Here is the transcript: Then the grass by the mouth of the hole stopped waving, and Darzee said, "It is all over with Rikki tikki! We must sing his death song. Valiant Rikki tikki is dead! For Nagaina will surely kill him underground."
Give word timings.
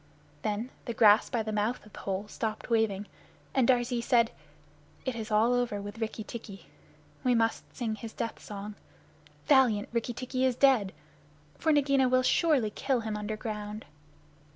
Then 0.41 0.71
the 0.85 0.95
grass 0.95 1.29
by 1.29 1.43
the 1.43 1.51
mouth 1.51 1.85
of 1.85 1.93
the 1.93 1.99
hole 1.99 2.27
stopped 2.27 2.71
waving, 2.71 3.05
and 3.53 3.67
Darzee 3.67 4.01
said, 4.01 4.31
"It 5.05 5.13
is 5.15 5.29
all 5.29 5.53
over 5.53 5.79
with 5.79 5.99
Rikki 5.99 6.23
tikki! 6.23 6.65
We 7.23 7.35
must 7.35 7.75
sing 7.77 7.93
his 7.93 8.11
death 8.11 8.39
song. 8.41 8.73
Valiant 9.45 9.89
Rikki 9.91 10.15
tikki 10.15 10.43
is 10.43 10.55
dead! 10.55 10.91
For 11.59 11.71
Nagaina 11.71 12.09
will 12.09 12.23
surely 12.23 12.71
kill 12.71 13.01
him 13.01 13.15
underground." 13.15 13.85